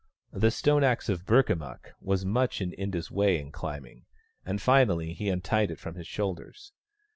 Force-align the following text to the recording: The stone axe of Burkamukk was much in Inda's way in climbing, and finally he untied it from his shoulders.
The 0.33 0.49
stone 0.49 0.83
axe 0.83 1.09
of 1.09 1.27
Burkamukk 1.27 1.91
was 2.01 2.25
much 2.25 2.59
in 2.59 2.71
Inda's 2.71 3.11
way 3.11 3.37
in 3.37 3.51
climbing, 3.51 4.05
and 4.43 4.59
finally 4.59 5.13
he 5.13 5.29
untied 5.29 5.69
it 5.69 5.77
from 5.79 5.93
his 5.93 6.07
shoulders. 6.07 6.71